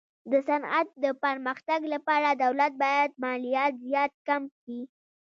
د 0.31 0.33
صنعت 0.47 0.87
د 1.03 1.05
پرمختګ 1.23 1.79
لپاره 1.93 2.27
دولت 2.43 2.71
باید 2.83 3.09
مالیات 3.23 3.73
زیات 3.85 4.11
کم 4.27 4.43
کي. 4.63 4.79